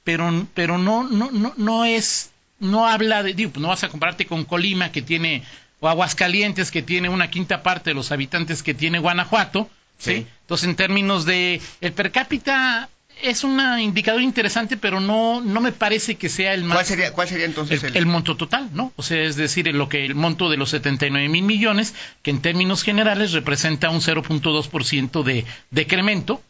pero, 0.05 0.47
pero 0.55 0.79
no, 0.79 1.05
no, 1.05 1.31
no, 1.31 1.55
no 1.57 1.85
es, 1.85 2.31
no 2.61 2.87
habla 2.87 3.23
de, 3.23 3.35
digo, 3.35 3.53
no 3.57 3.69
vas 3.69 3.85
a 3.85 3.89
compararte 3.89 4.27
con 4.27 4.45
Colima 4.45 4.93
que 4.93 5.03
tiene, 5.03 5.43
o 5.81 5.89
Aguascalientes 5.89 6.71
que 6.71 6.83
tiene 6.83 7.09
una 7.09 7.31
quinta 7.31 7.63
parte 7.63 7.91
de 7.91 7.95
los 7.95 8.13
habitantes 8.13 8.63
que 8.63 8.75
tiene 8.75 8.99
Guanajuato, 8.99 9.69
¿sí? 9.99 10.27
Entonces, 10.43 10.69
en 10.69 10.77
términos 10.77 11.25
de, 11.25 11.61
el 11.81 11.93
per 11.93 12.11
cápita 12.11 12.89
es 13.23 13.45
un 13.45 13.61
indicador 13.79 14.21
interesante, 14.21 14.77
pero 14.77 15.01
no, 15.01 15.41
no 15.41 15.61
me 15.61 15.73
parece 15.73 16.17
que 16.17 16.29
sea 16.29 16.55
el 16.55 16.65
más. 16.65 16.77
¿Cuál 16.77 16.87
sería, 16.87 17.13
cuál 17.13 17.29
sería 17.29 17.47
entonces 17.47 17.83
el, 17.85 17.97
el... 17.97 18.07
monto 18.07 18.37
total, 18.37 18.71
¿no? 18.73 18.93
O 18.97 19.03
sea, 19.03 19.23
es 19.23 19.37
decir, 19.37 19.67
lo 19.69 19.89
que 19.89 20.05
el 20.05 20.15
monto 20.15 20.51
de 20.51 20.57
los 20.57 20.71
79 20.71 21.29
mil 21.29 21.45
millones, 21.45 21.95
que 22.23 22.31
en 22.31 22.43
términos 22.43 22.83
generales 22.83 23.33
representa 23.33 23.91
un 23.91 24.01
0.2% 24.01 25.23
de 25.23 25.45
decremento 25.71 26.43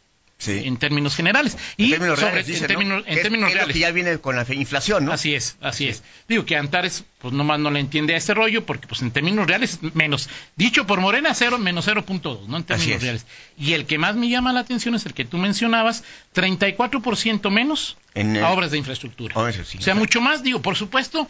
en 0.47 0.77
términos 0.77 1.15
generales. 1.15 1.57
Y 1.77 1.85
en 1.85 1.91
términos 1.91 2.19
reales, 2.19 2.61
en 2.61 2.67
términos, 2.67 3.03
en 3.05 3.21
términos 3.21 3.53
reales. 3.53 3.73
que 3.73 3.79
ya 3.79 3.91
viene 3.91 4.17
con 4.19 4.35
la 4.35 4.45
inflación, 4.49 5.05
¿no? 5.05 5.11
Así 5.11 5.33
es, 5.33 5.57
así 5.61 5.87
es. 5.87 6.03
Digo 6.27 6.45
que 6.45 6.55
Antares, 6.55 7.05
pues 7.19 7.33
nomás 7.33 7.59
no 7.59 7.71
le 7.71 7.79
entiende 7.79 8.13
a 8.13 8.17
este 8.17 8.33
rollo, 8.33 8.65
porque 8.65 8.87
pues 8.87 9.01
en 9.01 9.11
términos 9.11 9.47
reales, 9.47 9.79
menos, 9.93 10.29
dicho 10.55 10.85
por 10.85 10.99
Morena, 10.99 11.33
cero, 11.33 11.57
menos 11.57 11.87
0.2, 11.87 12.47
¿no? 12.47 12.57
En 12.57 12.63
términos 12.63 13.01
reales. 13.01 13.25
Y 13.57 13.73
el 13.73 13.85
que 13.85 13.97
más 13.97 14.15
me 14.15 14.29
llama 14.29 14.53
la 14.53 14.61
atención 14.61 14.95
es 14.95 15.05
el 15.05 15.13
que 15.13 15.25
tú 15.25 15.37
mencionabas, 15.37 16.03
34% 16.35 17.49
menos 17.49 17.97
a 18.15 18.49
obras 18.51 18.71
de 18.71 18.77
infraestructura. 18.77 19.35
o 19.37 19.51
sea, 19.51 19.95
mucho 19.95 20.21
más, 20.21 20.43
digo, 20.43 20.61
por 20.61 20.75
supuesto, 20.75 21.27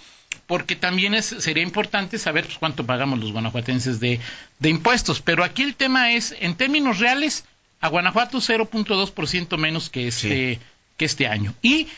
porque 0.47 0.75
también 0.75 1.13
es, 1.13 1.25
sería 1.25 1.63
importante 1.63 2.17
saber 2.17 2.45
pues, 2.45 2.57
cuánto 2.57 2.85
pagamos 2.85 3.19
los 3.19 3.31
guanajuatenses 3.31 3.99
de, 3.99 4.19
de 4.59 4.69
impuestos. 4.69 5.21
Pero 5.21 5.43
aquí 5.43 5.63
el 5.63 5.75
tema 5.75 6.11
es, 6.11 6.35
en 6.39 6.55
términos 6.55 6.99
reales, 6.99 7.45
a 7.83 7.89
Guanajuato 7.89 8.37
0.2% 8.37 9.57
menos 9.57 9.89
que 9.89 10.07
este, 10.07 10.57
que 10.95 11.03
este 11.03 11.27
año. 11.27 11.53
Y 11.61 11.89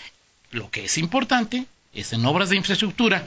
lo 0.50 0.72
que 0.72 0.86
es 0.86 0.98
importante 0.98 1.66
es 1.94 2.12
en 2.12 2.26
obras 2.26 2.50
de 2.50 2.56
infraestructura 2.56 3.24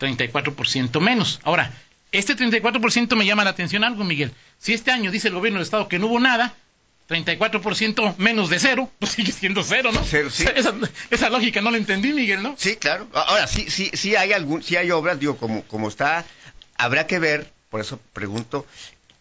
34% 0.00 1.00
menos. 1.00 1.38
Ahora, 1.44 1.72
este 2.10 2.36
34% 2.36 3.14
me 3.14 3.24
llama 3.24 3.44
la 3.44 3.50
atención 3.50 3.84
algo, 3.84 4.02
Miguel. 4.02 4.32
Si 4.58 4.74
este 4.74 4.90
año 4.90 5.12
dice 5.12 5.28
el 5.28 5.34
gobierno 5.34 5.60
del 5.60 5.64
Estado 5.64 5.86
que 5.86 6.00
no 6.00 6.08
hubo 6.08 6.18
nada, 6.18 6.56
34% 7.08 8.16
menos 8.16 8.50
de 8.50 8.58
cero, 8.58 8.90
pues 8.98 9.12
sigue 9.12 9.30
siendo 9.30 9.62
cero, 9.62 9.90
¿no? 9.92 10.02
Cero, 10.04 10.28
sí. 10.28 10.44
esa, 11.10 11.30
lógica 11.30 11.60
no 11.60 11.70
la 11.70 11.76
entendí, 11.76 12.12
Miguel, 12.12 12.42
¿no? 12.42 12.56
Sí, 12.58 12.74
claro. 12.74 13.06
Ahora, 13.14 13.46
sí, 13.46 13.70
sí, 13.70 13.92
sí 13.94 14.16
hay 14.16 14.32
algún, 14.32 14.64
sí 14.64 14.74
hay 14.74 14.90
obras, 14.90 15.20
digo, 15.20 15.36
como, 15.36 15.62
como 15.68 15.86
está, 15.86 16.24
habrá 16.76 17.06
que 17.06 17.20
ver, 17.20 17.48
por 17.70 17.80
eso 17.80 18.00
pregunto, 18.12 18.66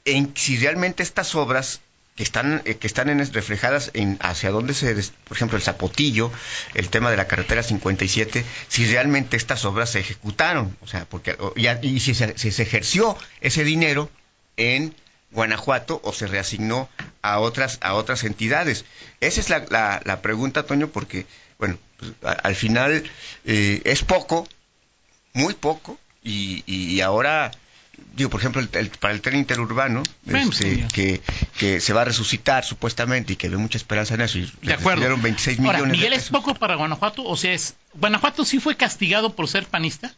en 0.03 0.35
si 0.35 0.57
realmente 0.57 1.03
estas 1.03 1.35
obras 1.35 1.79
que 2.15 2.23
están 2.23 2.61
eh, 2.65 2.75
que 2.75 2.87
están 2.87 3.09
en, 3.09 3.19
reflejadas 3.33 3.91
en 3.93 4.17
hacia 4.21 4.51
dónde 4.51 4.73
se 4.73 4.93
por 5.27 5.37
ejemplo 5.37 5.57
el 5.57 5.63
Zapotillo 5.63 6.31
el 6.73 6.89
tema 6.89 7.09
de 7.09 7.17
la 7.17 7.27
carretera 7.27 7.63
57 7.63 8.45
si 8.67 8.85
realmente 8.85 9.37
estas 9.37 9.63
obras 9.65 9.91
se 9.91 9.99
ejecutaron 9.99 10.75
o 10.81 10.87
sea 10.87 11.05
porque 11.05 11.37
y, 11.55 11.99
si, 11.99 12.13
se, 12.13 12.33
ejerció 12.35 13.17
ese 13.39 13.63
dinero 13.63 14.09
en 14.57 14.93
Guanajuato 15.31 16.01
o 16.03 16.11
se 16.11 16.27
reasignó 16.27 16.89
a 17.21 17.39
otras 17.39 17.77
a 17.81 17.93
otras 17.93 18.25
entidades. 18.25 18.83
Esa 19.21 19.39
es 19.39 19.49
la, 19.49 20.01
la, 20.03 20.21
pregunta, 20.21 20.63
Toño, 20.63 20.89
porque 20.89 21.25
bueno, 21.57 21.77
pues, 21.97 22.11
al 22.43 22.55
final 22.55 23.09
eh, 23.45 23.81
es 23.85 24.03
poco, 24.03 24.45
muy 25.31 25.53
poco, 25.53 25.97
y, 26.21 26.63
y 26.65 26.99
ahora 26.99 27.51
digo, 28.13 28.29
por 28.29 28.39
ejemplo, 28.39 28.61
el, 28.61 28.89
para 28.89 29.13
el 29.13 29.21
tren 29.21 29.37
interurbano, 29.37 30.03
este, 30.25 30.85
que, 30.93 31.21
que 31.57 31.79
se 31.79 31.93
va 31.93 32.01
a 32.01 32.05
resucitar 32.05 32.63
supuestamente 32.63 33.33
y 33.33 33.35
que 33.35 33.49
ve 33.49 33.57
mucha 33.57 33.77
esperanza 33.77 34.15
en 34.15 34.21
eso. 34.21 34.37
Y 34.37 34.51
de 34.61 34.73
acuerdo. 34.73 35.17
26 35.17 35.59
millones 35.59 35.87
Miguel, 35.87 36.13
¿es 36.13 36.29
poco 36.29 36.55
para 36.55 36.75
Guanajuato? 36.75 37.23
O 37.23 37.37
sea, 37.37 37.53
es, 37.53 37.75
¿Guanajuato 37.93 38.45
sí 38.45 38.59
fue 38.59 38.75
castigado 38.75 39.35
por 39.35 39.47
ser 39.47 39.65
panista? 39.65 40.13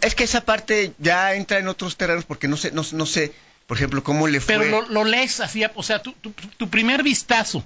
es 0.00 0.14
que 0.14 0.24
esa 0.24 0.44
parte 0.44 0.92
ya 0.98 1.34
entra 1.34 1.58
en 1.58 1.68
otros 1.68 1.96
terrenos 1.96 2.24
porque 2.24 2.48
no 2.48 2.56
sé, 2.56 2.72
no, 2.72 2.82
no 2.92 3.06
sé, 3.06 3.32
por 3.66 3.76
ejemplo, 3.76 4.02
cómo 4.02 4.26
le 4.26 4.40
fue. 4.40 4.58
Pero 4.58 4.86
lo, 4.88 5.04
lees 5.04 5.40
así, 5.40 5.62
o 5.74 5.82
sea, 5.82 6.02
tu, 6.02 6.12
tu, 6.12 6.68
primer 6.68 7.02
vistazo. 7.02 7.64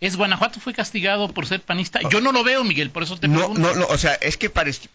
¿Es 0.00 0.16
Guanajuato 0.16 0.60
fue 0.60 0.74
castigado 0.74 1.32
por 1.32 1.46
ser 1.46 1.60
panista? 1.60 2.00
Yo 2.10 2.20
no 2.20 2.32
lo 2.32 2.44
veo, 2.44 2.62
Miguel, 2.64 2.90
por 2.90 3.02
eso 3.02 3.18
te 3.18 3.28
pregunto. 3.28 3.60
No, 3.60 3.74
no, 3.74 3.86
o 3.86 3.98
sea, 3.98 4.14
es 4.14 4.36
que 4.36 4.50
parece, 4.50 4.88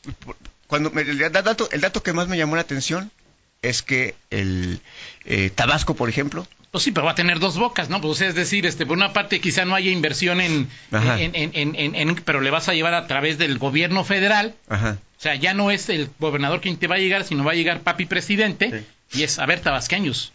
cuando 0.67 0.91
el, 1.00 1.31
dato, 1.31 1.69
el 1.71 1.81
dato 1.81 2.03
que 2.03 2.13
más 2.13 2.27
me 2.27 2.38
llamó 2.38 2.55
la 2.55 2.62
atención 2.62 3.12
es 3.61 3.81
que 3.81 4.15
el 4.29 4.79
eh, 5.25 5.49
Tabasco, 5.53 5.95
por 5.95 6.09
ejemplo, 6.09 6.47
pues 6.71 6.83
sí, 6.83 6.91
pero 6.91 7.05
va 7.05 7.13
a 7.13 7.15
tener 7.15 7.39
dos 7.39 7.57
bocas, 7.57 7.89
¿no? 7.89 7.99
Pues 7.99 8.21
es 8.21 8.35
decir, 8.35 8.65
este, 8.67 8.85
por 8.85 8.95
una 8.95 9.11
parte 9.11 9.41
quizá 9.41 9.65
no 9.65 9.73
haya 9.73 9.89
inversión 9.89 10.39
en, 10.39 10.69
en, 10.91 12.15
pero 12.25 12.41
le 12.41 12.51
vas 12.51 12.69
a 12.69 12.73
llevar 12.73 12.93
a 12.93 13.07
través 13.07 13.39
del 13.39 13.57
gobierno 13.57 14.03
federal. 14.03 14.53
Ajá. 14.67 14.97
O 15.17 15.21
sea, 15.21 15.35
ya 15.35 15.53
no 15.53 15.71
es 15.71 15.89
el 15.89 16.09
gobernador 16.19 16.61
quien 16.61 16.77
te 16.77 16.87
va 16.87 16.95
a 16.95 16.99
llegar, 16.99 17.23
sino 17.23 17.43
va 17.43 17.53
a 17.53 17.55
llegar 17.55 17.81
papi 17.81 18.05
presidente 18.05 18.85
y 19.13 19.23
es, 19.23 19.39
a 19.39 19.45
ver, 19.47 19.61
tabasqueños. 19.61 20.31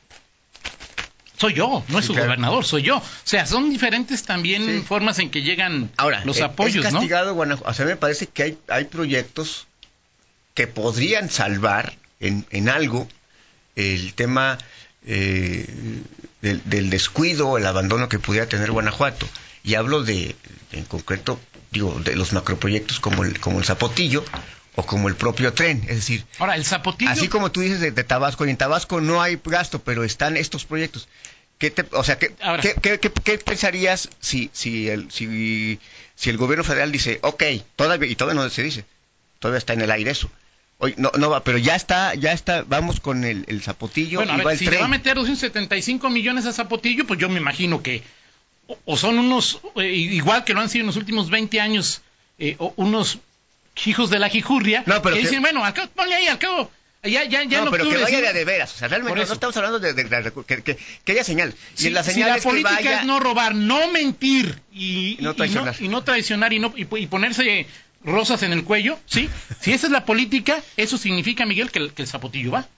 Soy 1.37 1.55
yo, 1.55 1.85
no 1.89 1.99
es 1.99 2.05
su 2.05 2.15
gobernador, 2.15 2.65
soy 2.65 2.83
yo. 2.83 2.99
O 2.99 3.03
sea, 3.23 3.47
son 3.47 3.71
diferentes 3.71 4.25
también 4.25 4.85
formas 4.85 5.19
en 5.21 5.31
que 5.31 5.43
llegan 5.43 5.91
los 6.25 6.41
apoyos, 6.41 6.85
es 6.85 6.93
castigado, 6.93 7.35
Guanajuato. 7.35 7.71
O 7.71 7.75
sea, 7.75 7.87
me 7.87 7.97
parece 7.97 8.27
que 8.27 8.43
hay, 8.43 8.59
hay 8.69 8.85
proyectos 8.85 9.67
que 10.55 10.67
podrían 10.67 11.31
salvar 11.31 11.95
en, 12.21 12.47
en 12.51 12.69
algo 12.69 13.09
el 13.77 14.15
tema 14.15 14.59
eh, 15.07 15.67
del, 16.41 16.91
descuido, 16.91 17.59
el 17.59 17.67
abandono 17.67 18.09
que 18.09 18.19
pudiera 18.19 18.49
tener 18.49 18.71
Guanajuato. 18.71 19.29
Y 19.63 19.75
hablo 19.75 20.03
de, 20.03 20.37
en 20.73 20.85
concreto, 20.85 21.41
digo, 21.71 21.99
de 22.01 22.17
los 22.17 22.33
macroproyectos 22.33 23.01
como 23.01 23.25
el, 23.25 23.41
como 23.41 23.59
el 23.59 23.65
Zapotillo 23.65 24.25
o 24.77 24.85
como 24.85 25.09
el 25.09 25.17
propio 25.17 25.53
tren. 25.53 25.83
Es 25.89 25.97
decir, 25.97 26.25
ahora 26.39 26.57
el 26.57 26.65
Zapotillo. 26.65 27.11
Así 27.11 27.29
como 27.29 27.51
tú 27.51 27.61
dices 27.61 27.81
de, 27.81 27.93
Tabasco, 28.05 28.45
y 28.47 28.51
en 28.51 28.57
Tabasco 28.57 29.01
no 29.01 29.23
hay 29.23 29.41
gasto, 29.45 29.81
pero 29.83 30.05
están 30.05 30.37
estos 30.37 30.65
proyectos. 30.65 31.09
¿Qué 31.59 31.71
te, 31.71 31.87
o 31.93 32.03
sea, 32.03 32.19
¿qué, 32.19 32.35
¿qué, 32.83 33.39
pensarías 33.39 34.11
si, 34.21 34.51
si, 34.53 34.89
el, 34.89 35.11
si, 35.11 35.79
si 36.15 36.31
el 36.31 36.37
gobierno 36.37 36.65
federal 36.65 36.91
dice, 36.91 37.21
ok, 37.23 37.43
todavía, 37.77 38.11
y 38.11 38.17
todavía 38.17 38.43
no 38.43 38.51
se 38.51 38.63
dice, 38.63 38.85
todavía 39.39 39.59
está 39.59 39.73
en 39.73 39.83
el 39.83 39.91
aire 39.91 40.11
eso, 40.11 40.29
no, 40.97 41.11
no 41.19 41.31
va, 41.31 41.45
pero 41.45 41.59
ya 41.59 41.75
está, 41.75 42.15
ya 42.15 42.33
está, 42.33 42.65
vamos 42.67 43.01
con 43.01 43.25
el, 43.25 43.63
Zapotillo. 43.63 44.19
Bueno, 44.19 44.33
a 44.33 44.37
ver, 44.37 44.59
si 44.59 44.67
le 44.67 44.79
va 44.79 44.87
a 44.87 44.89
meter 44.89 45.15
275 45.15 46.11
millones 46.11 46.47
a 46.47 46.53
Zapotillo, 46.53 47.07
pues 47.07 47.19
yo 47.21 47.29
me 47.29 47.39
imagino 47.39 47.83
que 47.83 48.03
o, 48.85 48.97
son 48.97 49.19
unos, 49.19 49.61
eh, 49.77 49.89
igual 49.89 50.45
que 50.45 50.55
lo 50.55 50.61
han 50.61 50.69
sido 50.69 50.83
en 50.83 50.87
los 50.87 50.97
últimos 50.97 51.31
20 51.31 51.61
años, 51.61 52.03
eh, 52.39 52.57
unos 52.77 53.19
hijos 53.85 54.11
de 54.11 54.19
la 54.19 54.29
jijurria, 54.29 54.83
no, 54.87 55.03
pero 55.03 55.17
que, 55.17 55.23
dicen, 55.23 55.43
bueno, 55.43 55.65
acá, 55.65 55.89
ponle 55.95 56.15
ahí, 56.15 56.29
al 56.29 56.39
cabo, 56.39 56.71
ya, 57.03 57.25
ya, 57.25 57.45
ya 57.45 57.65
no, 57.65 57.71
pero 57.71 57.89
que 57.89 57.99
vaya 57.99 58.33
de, 58.33 58.45
veras. 58.45 58.75
O 58.75 58.79
sea, 58.79 58.89
realmente 58.89 59.27
no 59.27 59.33
estamos 59.33 59.57
hablando 59.57 59.79
de, 59.79 59.95
que, 59.95 60.79
que, 61.05 61.13
haya 61.13 61.25
señal. 61.25 61.55
Si, 61.75 61.91
la 61.91 62.03
señal 62.03 62.41
política 62.41 63.01
es 63.01 63.07
no 63.07 63.21
robar, 63.21 63.55
no 63.55 63.91
mentir 63.91 64.59
y, 64.73 65.19
no 65.21 65.35
traicionar 65.35 65.75
y 65.79 65.89
no, 65.89 66.03
traicionar 66.03 66.53
y, 66.53 66.59
no, 66.61 66.73
y, 66.75 67.07
ponerse 67.07 67.67
rosas 68.05 68.43
en 68.43 68.53
el 68.53 68.65
cuello, 68.65 68.99
¿sí? 69.07 69.29
Si 69.61 69.73
esa 69.73 69.87
es 69.87 69.93
la 69.93 70.05
política, 70.05 70.63
eso 70.77 70.99
significa, 70.99 71.47
Miguel, 71.47 71.71
que 71.71 71.79
el, 71.79 71.93
que 71.93 72.03
el 72.03 72.09
zapotillo 72.09 72.53
va. 72.53 72.69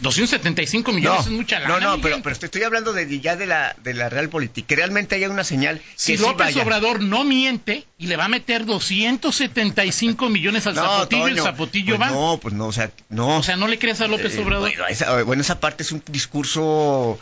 275 0.00 0.84
pues, 0.84 0.96
millones 0.96 1.26
es 1.26 1.32
mucha 1.32 1.58
lana. 1.58 1.80
No, 1.80 1.96
no, 1.96 2.02
pero, 2.02 2.22
pero 2.22 2.36
estoy 2.40 2.62
hablando 2.62 2.92
de 2.92 3.20
ya 3.20 3.36
de 3.36 3.46
la, 3.46 3.74
de 3.82 3.94
la 3.94 4.08
real 4.08 4.28
política. 4.28 4.68
Que 4.68 4.76
realmente 4.76 5.16
haya 5.16 5.28
una 5.28 5.44
señal 5.44 5.80
que 5.80 5.84
si 5.96 6.16
López 6.16 6.56
Obrador 6.56 7.02
no 7.02 7.24
miente 7.24 7.84
y 7.98 8.06
le 8.06 8.16
va 8.16 8.26
a 8.26 8.28
meter 8.28 8.64
275 8.64 10.28
millones 10.28 10.66
al 10.66 10.76
zapotillo, 10.76 11.26
el 11.26 11.40
zapotillo 11.40 11.96
pues 11.96 12.08
va. 12.08 12.14
No, 12.14 12.38
pues 12.40 12.54
no, 12.54 12.66
o 12.66 12.72
sea, 12.72 12.90
no. 13.08 13.38
O 13.38 13.42
sea, 13.42 13.56
no 13.56 13.66
le 13.66 13.78
crees 13.78 14.00
a 14.00 14.06
López 14.06 14.34
eh, 14.36 14.40
Obrador. 14.40 14.70
bueno, 14.70 14.86
esa, 14.88 15.22
bueno, 15.22 15.42
esa 15.42 15.58
parte 15.58 15.82
es 15.82 15.90
un 15.90 16.02
discurso 16.06 17.18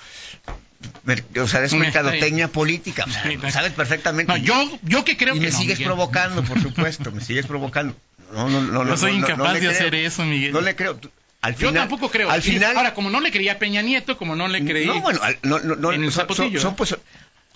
o 1.40 1.48
sea, 1.48 1.64
es 1.64 1.72
mercadotecnia 1.74 2.48
política, 2.48 3.04
sabes 3.50 3.72
perfectamente. 3.72 4.32
No, 4.32 4.38
yo, 4.38 4.78
yo 4.82 5.04
que 5.04 5.16
creo 5.16 5.34
y 5.34 5.40
que 5.40 5.46
me 5.46 5.52
sigues 5.52 5.80
provocando, 5.80 6.42
por 6.42 6.60
supuesto, 6.62 7.12
me 7.12 7.20
sigues 7.20 7.46
provocando. 7.46 7.96
No, 8.32 8.48
no, 8.48 8.62
no, 8.62 8.84
no 8.84 8.96
soy 8.96 9.12
incapaz 9.12 9.60
de 9.60 9.68
hacer 9.68 9.94
eso, 9.94 10.24
Miguel. 10.24 10.52
No 10.52 10.60
le 10.60 10.76
creo. 10.76 10.98
Al 11.42 11.54
final, 11.54 11.74
yo 11.74 11.80
tampoco 11.80 12.10
creo. 12.10 12.30
Al 12.30 12.42
final, 12.42 12.76
ahora, 12.76 12.94
como 12.94 13.10
no 13.10 13.20
le 13.20 13.30
creía 13.32 13.52
a 13.52 13.58
Peña 13.58 13.82
Nieto, 13.82 14.16
como 14.18 14.36
no 14.36 14.46
le 14.46 14.64
creí. 14.64 14.86
No, 14.86 15.00
bueno, 15.00 15.20
no, 15.42 15.58
no, 15.58 15.92
en 15.92 16.04
el 16.04 16.12
zapotillo. 16.12 16.60
Son, 16.60 16.76
pues, 16.76 16.96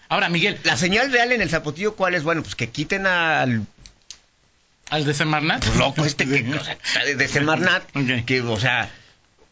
ahora, 0.09 0.28
Miguel. 0.28 0.59
La 0.64 0.76
señal 0.76 1.12
real 1.12 1.33
en 1.33 1.43
el 1.43 1.50
zapotillo, 1.50 1.95
¿cuál 1.95 2.14
es? 2.14 2.23
Bueno, 2.23 2.43
pues 2.43 2.54
que 2.54 2.71
quiten 2.71 3.07
al 3.07 3.66
¿Al 4.90 5.04
de 5.04 5.14
Semarnat? 5.14 5.64
Pues 5.64 5.76
loco 5.76 6.04
este 6.04 6.26
que, 6.26 6.54
o 6.54 6.64
sea, 6.64 6.76
de 7.04 7.28
Semarnat, 7.28 7.85
que, 8.26 8.40
o 8.43 8.59
sea, 8.59 8.90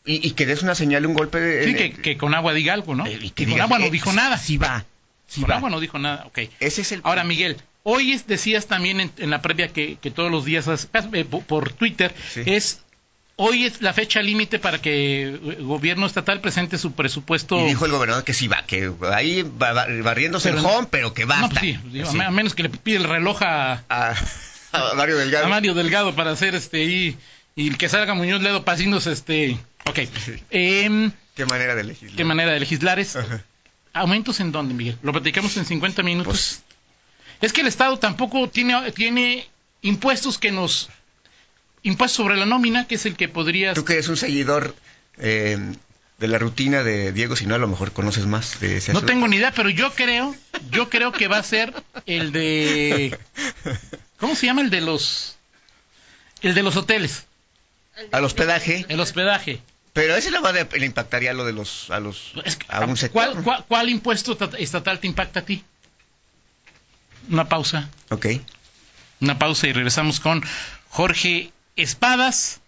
y, 0.05 0.33
que 0.33 0.47
des 0.47 0.63
una 0.63 0.75
señal, 0.75 1.07
un 1.07 1.15
golpe 1.15 1.39
de... 1.39 1.65
Sí, 1.65 1.93
que, 1.93 2.17
con 2.17 2.35
agua 2.35 2.53
diga 2.53 2.75
algo, 2.75 2.95
¿no? 2.95 3.07
y 3.07 3.31
que 3.31 3.47
con 3.47 3.61
agua 3.61 3.79
no 3.79 3.91
dijo 3.91 4.13
nada. 4.13 4.37
Sí 4.37 4.57
va. 4.57 4.85
Sí 5.29 5.43
con 5.43 5.53
agua 5.53 5.71
no 5.71 5.81
dijo 5.81 5.99
nada, 5.99 6.25
ok. 6.27 6.41
Ese 6.61 6.83
es 6.83 6.93
el... 6.93 7.01
Ahora, 7.05 7.25
Miguel, 7.25 7.57
hoy 7.85 8.21
decías 8.27 8.67
también 8.67 9.13
en, 9.17 9.31
la 9.31 9.43
previa 9.43 9.69
que, 9.69 9.97
todos 10.15 10.31
los 10.31 10.45
días 10.45 10.67
eh, 11.13 11.25
por, 11.25 11.73
Twitter, 11.73 12.15
es... 12.35 12.81
Hoy 13.37 13.65
es 13.65 13.81
la 13.81 13.95
fecha 13.95 14.21
límite 14.23 14.59
para 14.59 14.81
que 14.81 15.23
el 15.23 15.65
gobierno 15.65 16.07
estatal 16.07 16.43
presente 16.43 16.77
su 16.77 16.93
presupuesto. 16.93 17.59
Y 17.61 17.65
dijo 17.71 17.87
el 17.87 17.93
gobernador 17.93 18.25
que 18.25 18.35
sí 18.35 18.47
va, 18.47 18.63
que 18.67 18.93
ahí 19.11 19.43
va, 19.43 19.87
barriéndose 20.03 20.51
el 20.51 20.59
home, 20.59 20.87
pero 20.91 21.15
que 21.15 21.25
va. 21.25 21.41
No, 21.41 21.49
pues 21.49 21.61
sí, 21.61 21.79
a 22.21 22.31
menos 22.31 22.55
que 22.55 22.65
le 22.65 22.69
pide 22.69 22.99
el 22.99 23.05
reloj 23.05 23.43
a, 23.43 23.85
a, 23.89 24.15
Mario 24.95 25.17
Delgado. 25.17 25.47
A 25.47 25.49
Mario 25.49 25.73
Delgado 25.73 26.15
para 26.15 26.31
hacer 26.31 26.55
este 26.55 26.85
y, 26.85 27.17
y 27.57 27.71
que 27.71 27.89
salga 27.89 28.13
Muñoz 28.15 28.43
Ledo 28.43 28.65
pasinos 28.65 29.07
este 29.07 29.59
Ok. 29.87 30.01
Em, 30.51 31.13
¿Qué 31.35 31.47
manera 31.47 31.75
de 31.75 31.85
legislar? 31.85 32.17
¿Qué 32.17 32.25
manera 32.25 32.53
de 32.53 32.61
legislar 32.61 32.99
es? 32.99 33.17
¿Aumentos 33.93 34.41
en 34.41 34.53
dónde, 34.53 34.75
Miguel? 34.75 34.99
Lo 35.03 35.13
platicamos 35.13 35.57
en 35.57 35.65
50 35.65 36.03
minutos. 36.03 36.33
Pues, 36.33 36.63
es 37.41 37.53
que 37.53 37.61
el 37.61 37.67
Estado 37.67 37.99
tampoco 37.99 38.49
tiene, 38.49 38.93
tiene 38.93 39.47
impuestos 39.83 40.39
que 40.39 40.53
nos... 40.53 40.89
Impuestos 41.83 42.17
sobre 42.17 42.37
la 42.37 42.47
nómina, 42.47 42.87
que 42.87 42.95
es 42.95 43.07
el 43.07 43.17
que 43.17 43.29
podrías... 43.29 43.75
Tú 43.75 43.85
que 43.85 43.95
eres 43.95 44.09
un 44.09 44.17
seguidor 44.17 44.75
eh, 45.19 45.59
de 46.19 46.29
la 46.29 46.39
rutina 46.39 46.85
de 46.85 47.13
Diego, 47.13 47.35
si 47.35 47.47
no 47.47 47.57
a 47.57 47.59
lo 47.59 47.67
mejor 47.67 47.93
conoces 47.93 48.27
más 48.27 48.61
de 48.61 48.77
ese 48.77 48.93
No 48.93 49.03
tengo 49.03 49.27
ni 49.27 49.37
idea, 49.37 49.51
pero 49.51 49.69
yo 49.69 49.93
creo, 49.93 50.37
yo 50.71 50.89
creo 50.89 51.11
que 51.11 51.27
va 51.27 51.39
a 51.39 51.43
ser 51.43 51.75
el 52.07 52.31
de... 52.31 53.19
¿Cómo 54.19 54.37
se 54.37 54.47
llama 54.47 54.63
el 54.63 54.71
de 54.71 54.81
los... 54.81 55.37
El 56.41 56.55
de 56.55 56.63
los 56.63 56.77
hoteles? 56.77 57.27
Al 58.13 58.25
hospedaje. 58.25 58.87
El 58.89 59.01
hospedaje. 59.01 59.61
Pero 59.93 60.17
ese 60.17 60.31
le 60.31 60.87
impactaría 60.87 61.33
a 61.33 61.35
lo 61.35 61.45
de 61.45 61.53
los 61.53 61.91
a 61.91 62.01
los 62.01 62.33
a 62.69 62.85
un 62.85 62.97
sector. 62.97 63.65
¿cuál, 63.69 63.91
impuesto 63.91 64.39
estatal 64.59 65.01
te 65.01 65.07
impacta 65.07 65.41
a 65.41 65.45
ti? 65.45 65.63
Una 67.29 67.49
pausa. 67.49 67.91
Ok. 68.09 68.27
Una 69.21 69.39
pausa 69.39 69.67
y 69.67 69.73
regresamos 69.73 70.19
con 70.19 70.43
Jorge 70.89 71.53
Espadas, 71.77 72.61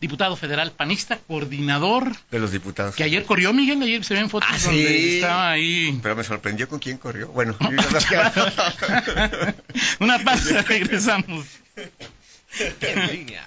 diputado 0.00 0.34
federal 0.34 0.72
panista, 0.72 1.18
coordinador 1.18 2.16
de 2.30 2.38
los 2.38 2.52
diputados. 2.52 2.94
Que 2.94 3.04
ayer 3.04 3.24
corrió 3.24 3.52
Miguel, 3.52 3.82
ayer 3.82 4.02
se 4.02 4.14
ven 4.14 4.30
fotos 4.30 4.48
ah, 4.50 4.58
donde 4.64 5.16
estaba 5.16 5.50
ahí. 5.50 5.98
Pero 6.02 6.16
me 6.16 6.24
sorprendió 6.24 6.68
con 6.68 6.78
quién 6.78 6.96
corrió. 6.96 7.28
Bueno, 7.28 7.54
una 10.00 10.18
pausa, 10.24 10.62
regresamos. 10.62 11.46
En 12.80 13.06
línea 13.08 13.46